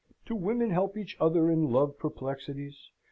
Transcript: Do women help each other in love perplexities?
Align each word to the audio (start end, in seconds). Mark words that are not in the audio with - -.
Do 0.25 0.33
women 0.35 0.71
help 0.71 0.97
each 0.97 1.15
other 1.19 1.51
in 1.51 1.69
love 1.69 1.95
perplexities? 1.99 2.89